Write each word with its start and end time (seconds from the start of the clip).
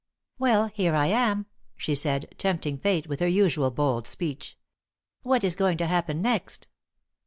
"Well, 0.39 0.65
here 0.69 0.95
I 0.95 1.05
am!" 1.05 1.45
she 1.77 1.93
said, 1.93 2.33
tempting 2.39 2.79
Fate 2.79 3.05
with 3.05 3.19
her 3.19 3.27
usual 3.27 3.69
bold 3.69 4.07
speech. 4.07 4.57
"What 5.21 5.43
is 5.43 5.53
going 5.53 5.77
to 5.77 5.85
happen 5.85 6.23
next?" 6.23 6.67